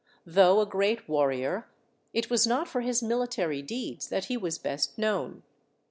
Though 0.25 0.61
a 0.61 0.65
great 0.65 1.07
warrior, 1.07 1.67
it 2.11 2.27
was 2.31 2.47
not 2.47 2.67
for 2.67 2.81
his 2.81 3.03
military 3.03 3.61
deeds 3.61 4.09
that 4.09 4.25
he 4.25 4.35
was 4.35 4.57
best 4.57 4.97
known. 4.97 5.43